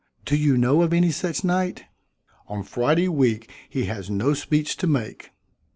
Do 0.25 0.35
you 0.35 0.57
know 0.57 0.81
of 0.81 0.93
any 0.93 1.11
such 1.11 1.43
night?" 1.43 1.83
"On 2.47 2.63
Friday 2.63 3.07
week 3.07 3.51
he 3.69 3.85
has 3.85 4.09
no 4.09 4.33
speech 4.33 4.75
to 4.77 4.87
make." 4.87 5.29